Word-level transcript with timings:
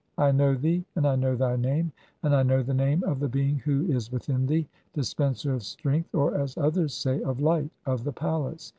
I 0.17 0.31
know 0.31 0.55
thee, 0.55 0.83
and 0.95 1.05
I 1.05 1.15
"know 1.15 1.35
thy 1.35 1.55
name, 1.57 1.91
and 2.23 2.33
I 2.35 2.41
know 2.41 2.57
(66) 2.57 2.67
the 2.69 2.73
name 2.85 3.03
of 3.03 3.19
the 3.19 3.29
being 3.29 3.57
who 3.57 3.85
"is 3.85 4.11
within 4.11 4.47
thee. 4.47 4.67
'Dispenser 4.95 5.53
of 5.53 5.61
strength, 5.61 6.15
or 6.15 6.33
as 6.33 6.57
others 6.57 6.95
say, 6.95 7.21
of 7.21 7.39
light, 7.39 7.69
"of 7.85 8.03
the 8.03 8.11
palace 8.11 8.67